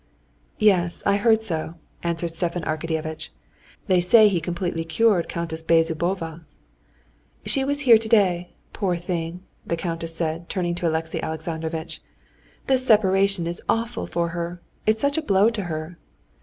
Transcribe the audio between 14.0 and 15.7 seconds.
for her. It's such a blow to